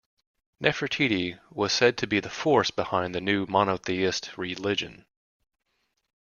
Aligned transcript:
Nefertiti 0.59 1.39
was 1.51 1.71
said 1.71 1.95
to 1.99 2.07
be 2.07 2.19
the 2.19 2.27
force 2.31 2.71
behind 2.71 3.13
the 3.13 3.21
new 3.21 3.45
monotheist 3.47 4.35
religion. 4.35 5.05